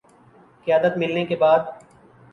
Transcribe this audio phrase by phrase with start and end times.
[0.67, 1.59] قیادت ملنے کے بعد